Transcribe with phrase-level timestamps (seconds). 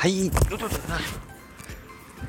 [0.00, 0.30] はい。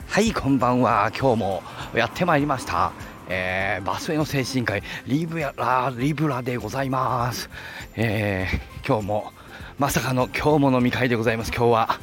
[0.10, 1.10] はいこんばんは。
[1.18, 1.64] 今日も
[1.96, 2.92] やってまいりました。
[3.30, 7.50] えー、バスへの精神科医リブラリブラでございます、
[7.96, 9.32] えー、今日も
[9.80, 11.54] まさかの今日も飲み会でございます。
[11.54, 12.00] 今日は、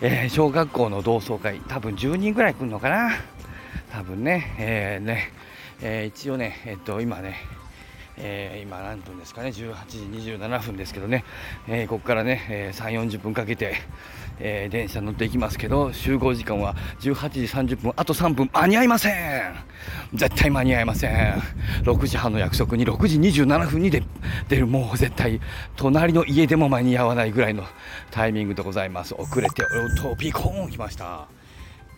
[0.00, 3.12] えー、小学校の同窓会多分10人ぐらい来るのかな。
[3.92, 5.32] 多分ね,、えーね
[5.82, 7.36] えー、一応ねえっと今ね
[8.22, 9.98] えー、今何分ですかね18時
[10.32, 11.24] 27分ですけどね、
[11.68, 13.74] えー、ここからね、えー、3、40分かけて、
[14.38, 18.50] え電車乗っていきますけど集合時間は18時30分あと3分。
[18.52, 19.54] 間に合いません。
[20.14, 21.42] 絶対間に合いません。
[21.82, 24.00] 6時半の約束に6時27分に出
[24.50, 24.66] る。
[24.66, 25.40] もう絶対
[25.76, 27.64] 隣の家でも間に合わないぐらいの
[28.10, 29.14] タイミングでございます。
[29.14, 31.28] 遅れておっとピコーン来ました。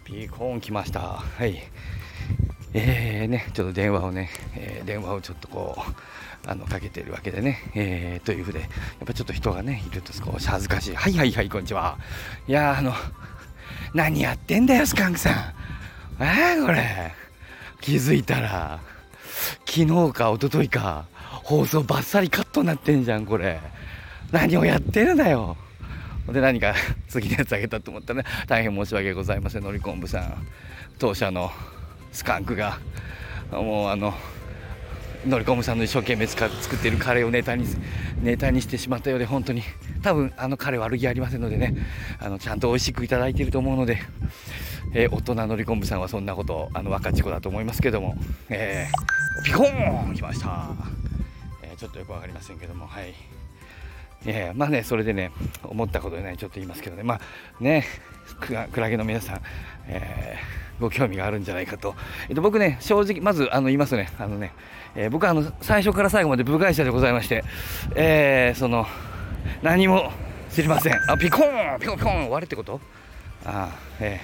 [0.05, 1.01] ピコーン来ました。
[1.01, 1.63] はい。
[2.75, 8.69] えーね、ちょっと電話をね、えー、電話をちょっとこう、あの、かけてるわけでね、えー、というふうで、やっ
[9.07, 10.95] ぱちょっと人がね、いると少し恥ずかしい。
[10.95, 11.99] はいはいはい、こんにちは。
[12.49, 12.95] いやあの、
[13.93, 16.23] 何やってんだよ、スカンクさん。
[16.23, 17.13] えー、これ。
[17.83, 18.81] 気づいたら、
[19.67, 21.05] 昨日か一昨日か、
[21.43, 23.61] 放送バッサリカットになってんじゃん、これ。
[24.31, 25.59] 何をやってるんだよ。
[26.29, 26.75] で、何か
[27.09, 30.47] 次のやつあげたと思ったらね、大変申し訳ございません、のりこんぶさん。
[30.99, 31.51] 当社の
[32.13, 32.79] スカンクが
[33.51, 34.15] もうあの
[35.27, 37.65] 乗り込むさんの一生懸命作っているカレーをネタに
[38.23, 39.63] ネタにしてしまったようで本当に。
[40.03, 41.77] 多分あの彼悪気ありませんのでね。
[42.19, 43.99] あのちゃんと美味しくいただいていると思うので、
[44.95, 48.17] えー、大人乗り込むさんはそんなことあの若ち子だと思いますけども、
[48.49, 50.71] えー、ピコーン来ました、
[51.63, 52.87] えー、ちょっとよく分かりませんけども。
[52.87, 53.15] はい。
[54.25, 57.05] えー、まあねそれでね思ったことでねちょっと言いますけどね。
[57.05, 57.21] まあ
[57.61, 57.85] ね
[58.41, 59.41] クラゲの皆さん、
[59.89, 61.95] えーご興味があるんじゃないかと、
[62.29, 64.11] えっと、僕ね正直まずあの言いますね。
[64.19, 64.53] あのね、
[64.97, 67.45] えー、僕はあの最初から最後まで部外者でございまして、
[67.95, 68.85] えー、その
[69.63, 70.11] 何も
[70.51, 70.95] 知りません。
[71.09, 72.81] あピコーンピコンピコン終わりってこと？
[73.45, 74.21] あえ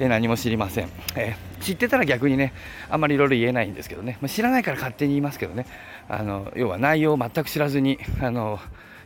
[0.00, 2.52] ー、えー、何も知りません、えー、知ってたら逆にね
[2.90, 5.66] あんまりいろいろ言えないんですけどね、まあ、知らないから勝手に言いますけどね。
[6.08, 8.58] あの要は内容を全く知らずにあの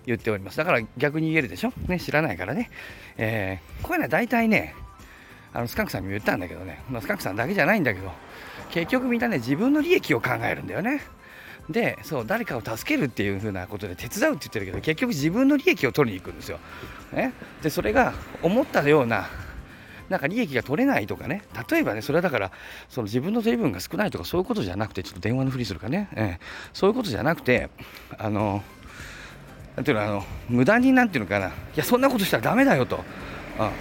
[0.06, 0.56] 言っております。
[0.56, 2.71] だから逆に言えるでしょ、ね、知らないからね、
[3.16, 4.75] えー、こういうのは大体ね
[5.53, 8.10] あのスカンクさんにも言ったんだけどね、まあ、スカンクさんだけじゃないんだけど
[8.71, 11.03] 結局みんなね自分の利益を考えるんだよね。
[11.69, 16.59] でそう誰かを助けるっていう風なことで手伝うって言ってるけど結局自分の利益を取りに行くんですよ、
[17.12, 18.12] ね、でそれが
[18.43, 19.28] 思ったような
[20.09, 21.43] なんか利益が取れないとかね。
[21.71, 22.50] 例えばねそれはだから
[22.89, 27.71] その自分の取り分が少ないとかそういうことじゃなくてちょっと電話のふりするかね、ええ、そういうことじゃなくて
[28.19, 28.65] あの
[29.80, 31.48] なんていうのあの無駄になんていうのかな。
[31.48, 33.02] いやそんなことしたらダメだよと。
[33.58, 33.72] あ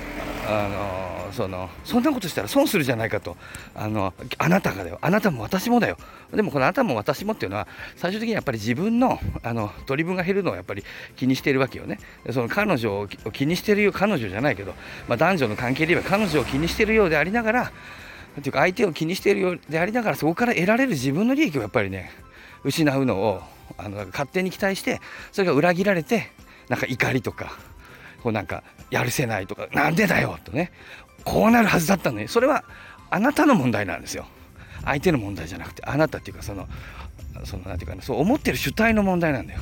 [0.48, 3.36] あのそのそんなことしたら損するじゃないかと。
[3.76, 4.98] あのあなたがだよ。
[5.02, 5.98] あなたも私もだよ。
[6.34, 7.68] でもこのあなたも私もっていうのは
[7.98, 10.86] 最終的にやっぱり自分のあの取り分が減るのをやっぱり
[11.18, 12.00] 気にしているわけよね。
[12.32, 14.74] その彼女を気にしてるよ彼女じゃないけど、
[15.10, 17.72] まあ、男女の関係で言えば彼女を気にしているようでありながら
[18.42, 22.10] というか相手を気にしているようでありながらそこから得られる自分の利益をやっぱりね
[22.64, 23.42] 失うのを
[23.78, 25.00] あの勝手に期待して
[25.32, 26.32] それが裏切られて
[26.68, 27.52] なんか怒りとか
[28.24, 30.72] こうなんかやるせないとかなんでだよとね
[31.24, 32.64] こうなるはずだったのにそれは
[33.10, 34.26] あなたの問題なんですよ。
[34.86, 36.68] 相手の問題じゃなくてあなたっていうかその
[37.44, 39.60] そのなんていうかなそう思ってる主体の問題なんだよ。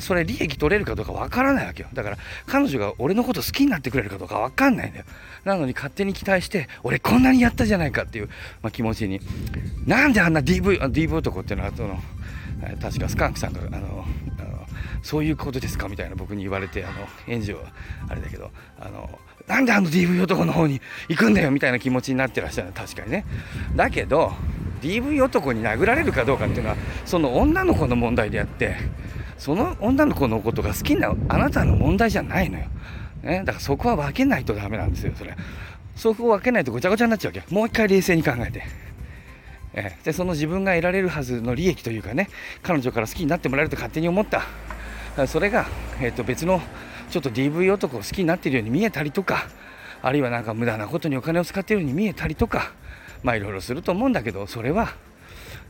[0.00, 1.88] それ利益取れるかどうかわからないわけよ。
[1.94, 5.04] だから彼女が俺のこと好きになってくれるかどうかわかんないんだよ。
[5.44, 8.28] なのに勝手に期待して俺こんなにやったじゃないかっていう、
[8.62, 9.20] まあ、気持ちに。
[9.86, 11.98] なんであんな DV, DV 男っていうのはその
[12.80, 14.04] 確かスカンクさんがあの
[14.38, 14.66] あの
[15.02, 17.60] そういうことですかみたいな僕に言われてあの返事を
[18.08, 18.50] あれだけど
[18.80, 23.24] あのなんであの DV 男の方に行くんだよみたいな気持ちになってらっしゃる確かにね。
[23.76, 24.32] だけど
[24.82, 28.76] DV 男に殴られるかどうかっていうのはその女の子の問題であって
[29.38, 32.66] その女の子のことが好きなあなたの問題じゃないのよ、
[33.22, 35.36] ね、だからそこは分けないとダメなんですよそれ。
[35.96, 38.62] そこを分けないとごちゃごちゃになっちゃうわけもう一回冷静に考えて。
[39.74, 42.28] えでその自分が得られるはずの利益というかね
[42.62, 44.42] 彼女から好きになってもらえると勝手に思った。
[45.26, 45.66] それが、
[46.00, 46.60] えー、と別の
[47.10, 49.48] ちょっと DV 男を好きになっているように見えたりとか
[50.00, 52.72] あるいはなんか無駄なことにお金を使っているように見えたりとか
[53.22, 54.94] まあいろいろすると思うんだけどそれは、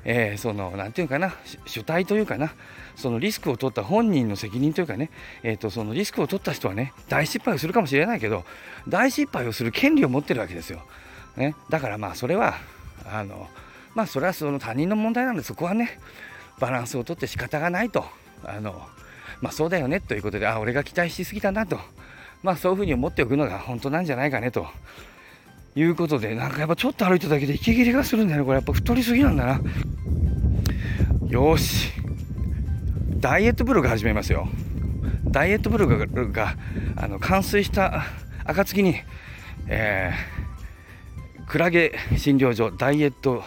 [0.05, 1.35] えー、その何て言うかな
[1.67, 2.53] 主体というかな
[2.97, 5.11] そのリスクを取った本人の責任というかね、
[5.43, 8.45] えー、とそのリスクを取った人はね大失敗をするかもしれないけど
[8.89, 10.83] 大失敗をする権利を持ってるわけですよ。
[11.37, 12.57] ね、だからまあそれは
[13.07, 13.49] あの
[13.95, 16.01] まあそれはその他人の問題なんでそこはね
[16.59, 18.05] バランスをとって仕方がないと
[18.45, 18.83] あの
[19.41, 21.79] まあそうだよねということであ俺が期待しすぎたなと
[22.43, 24.67] まあそういうふうに思っておくのが本当なんじゃないかねと
[25.77, 28.57] いうことでなんかやっぱちょっと歩いただけで息切れがするんだよねこれ。
[28.57, 29.61] やっぱ太りすぎなんだな。
[31.29, 31.93] よし。
[33.19, 34.49] ダイエットブログ始めますよ。
[35.25, 36.57] ダイエットブログが
[36.97, 38.05] あの冠水した
[38.45, 38.97] 暁に、
[39.67, 43.43] えー、クラゲ診療所ダイエット、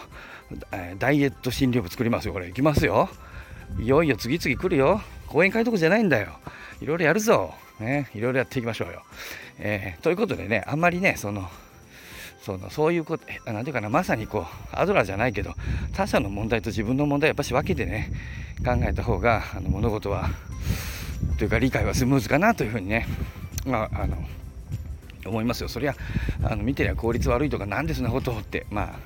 [0.98, 2.46] ダイエット診療部作りますよこれ。
[2.46, 3.08] 行きますよ。
[3.80, 5.00] いよいよ次々来るよ。
[5.26, 6.28] 講演会とかじゃないんだよ。
[6.80, 7.54] いろいろやるぞ。
[7.80, 8.10] ね。
[8.14, 9.02] いろいろやっていきましょうよ、
[9.58, 11.48] えー、ということでねあんまりねその
[12.42, 15.54] そのそういうこと何ていうかなまさにこうアドラーじゃないけど
[15.94, 18.12] 他者の問題と自分の問題やっぱし分けてね
[18.64, 20.28] 考えた方があの物事は
[21.38, 23.06] というか理解はスムーズかなというふうにね、
[23.64, 24.16] まあ、あの
[25.24, 25.94] 思いますよそりゃ
[26.42, 28.98] あの見てりゃ効率悪いとかなんでそんなことをってまあ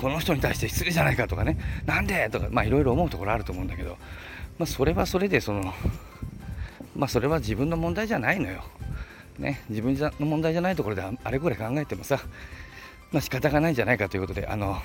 [0.00, 3.96] この人に対して失礼じゃないかとかねなんでとかまあいろいろ思うところあると思うんだけど、
[4.58, 5.72] まあ、それはそれでその
[6.96, 8.64] まあそれは自分の問題じゃないのよ。
[9.38, 12.20] ね、自分の問題じゃないところであれこれ考えてもさ
[13.12, 14.80] まあ、仕方がないんじゃないかということであの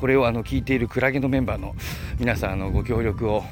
[0.00, 1.74] これをあの聞いているクラゲのメンバーの
[2.18, 3.44] 皆さんあのご協力を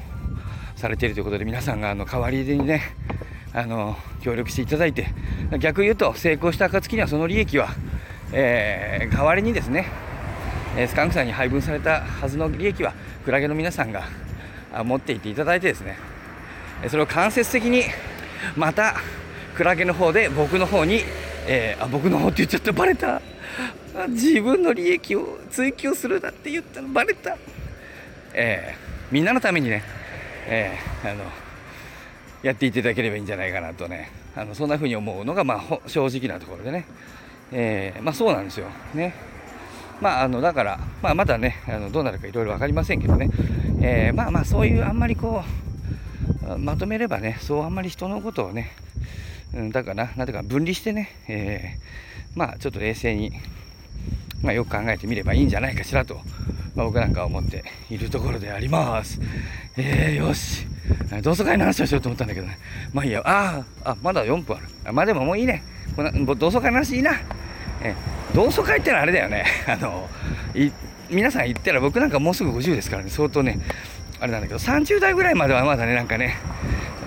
[0.75, 2.81] されているということで皆さんがあの代わりにね
[3.53, 5.07] あの協力していただいて
[5.59, 7.69] 逆に言うと成功した暁にはその利益は、
[8.33, 9.87] えー、代わりにですね
[10.87, 12.93] スカンクさんに配分されたはずの利益は
[13.25, 14.03] クラゲの皆さんが
[14.83, 15.97] 持っていていただいてですね
[16.89, 17.83] それを間接的に
[18.55, 18.97] また
[19.55, 21.01] クラゲの方で僕の方に、
[21.47, 23.21] えー、あ僕の方って言っちゃってバレた。
[24.07, 27.37] 自分の利益を追求するなって言ったのバレた、
[28.33, 29.83] えー、みんなのためにね、
[30.47, 31.23] えー、あの
[32.43, 34.11] やっていただければいいんじゃないかなとね。
[34.35, 36.85] あのそんな風に思うのが、まあ、正直なところでね、
[37.51, 38.67] えー、まあ、そうなんですよ。
[38.93, 39.15] ね。
[39.99, 43.31] まあ、あのだから、まあ、まだねあのどうなるかいろいろ分かりませんけどね、
[43.81, 45.43] えまあまあそういうあんまりこ
[46.47, 48.73] うまとめればねそうあんまり人のことをね、
[49.55, 51.79] うん、だからな、んていうか分離してね、え。
[52.35, 53.31] まあちょっと冷静に
[54.41, 56.21] まあ、よく考えてみればいいんじゃないかしらと、
[56.75, 59.19] まあ、僕なんかは思っているところであります。
[59.77, 60.65] えー、よし。
[61.21, 62.57] 同窓会の話をしようと思ったんだけどね。
[62.93, 63.21] まあいいや。
[63.25, 64.67] ああ、まだ4分ある。
[64.85, 65.63] あまあでももういいね。
[65.95, 67.13] この同窓会の話いいな。
[67.81, 67.95] え、
[68.33, 69.45] 同窓会ってのはあれだよね。
[69.67, 70.09] あの、
[71.09, 73.59] 皆さん言ったら僕なんかもうすぐ50ですからね、相当ね、
[74.19, 76.35] あれなんだけど、30代ぐらいまではまだね、なんかね、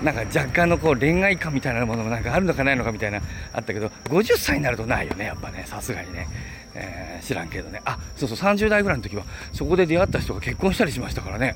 [0.03, 3.21] なんか若干のこう恋愛感みたいなものもなんかあるのかないのかみたいな
[3.53, 6.27] あったけど50歳になるとないよねやっぱねさすがにね
[6.75, 7.81] えー、知らんけどね。
[7.85, 9.23] あそうそう30代ぐらいの時は
[9.53, 11.55] そこで出会った人が結婚したりしましたからね。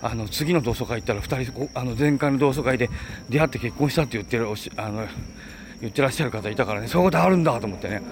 [0.00, 2.88] あの次の同窓会行ったら2人あの前回の同窓会で
[3.28, 4.46] 出会って結婚したって言ってる
[4.76, 5.06] あの
[5.80, 6.88] 言ってらっしゃる方いたからね。
[6.88, 8.02] そういうことあるんだと思ってね。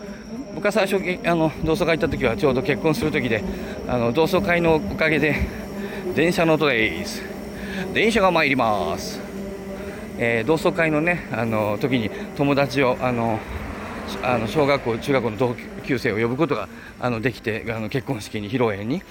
[0.56, 0.96] 僕は最初
[1.28, 3.44] あの同窓会行った時はちょうど結婚する時で
[3.86, 5.36] あの同窓会のおかげで
[6.14, 7.22] 電車の音です
[7.92, 9.20] 電車が参ります、
[10.16, 13.38] えー、同窓会のねあの時に友達をあの
[14.22, 16.68] あの小学校中学校の同級生を呼ぶことが
[17.00, 19.02] あのできてあの結婚式に披露宴に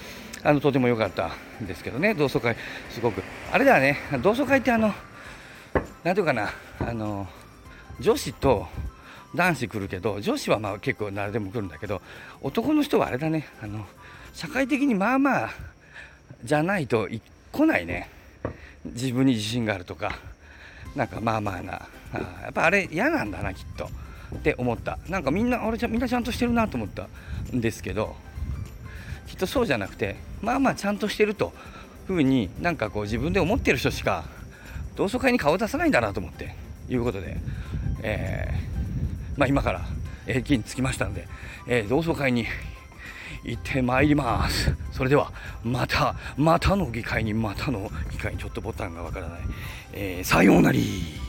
[0.44, 1.32] あのとても良かった
[1.62, 2.14] んですけどね。
[2.14, 2.56] 同窓会
[2.90, 3.24] すごく。
[3.52, 3.98] あれだね。
[4.22, 4.94] 同窓会ってあの
[6.04, 6.50] 何ていうかな。
[6.80, 7.28] あの
[8.00, 8.68] 女子と
[9.34, 12.02] 男子来るけど女子はまあ結構誰でも来るんだけど
[12.42, 13.48] 男の人はあれだね。
[13.62, 13.86] あの
[14.34, 15.50] 社会的にまあまあ
[16.44, 17.10] じゃないと
[17.52, 18.10] 来ないね。
[18.86, 20.20] 自分に自信があるとか。
[20.96, 21.74] なんかまあまあな。
[22.14, 23.90] あやっぱあれ嫌なんだなきっと。
[24.36, 25.00] って思った。
[25.08, 27.08] なんかみんな俺じゃみんなちゃんとしてるなと思った
[27.56, 28.16] んですけど
[29.28, 31.54] きっとそうじゃなくてまあまあちゃんとしてると
[32.06, 34.26] ふうになんかこう自分で思ってる人しか
[34.96, 36.56] 同窓会に顔を出さないんだなと思って
[36.90, 37.38] いうことで、
[38.04, 39.86] えー、まあ、今から
[40.28, 41.28] 駅に着きましたので、
[41.68, 42.46] えー、同窓会に
[43.44, 44.76] 行ってまいります。
[44.92, 45.32] それでは
[45.64, 49.40] またまたの議会にまたの議会にちょっとボタンがわからない、
[49.94, 51.25] えー、さようなり。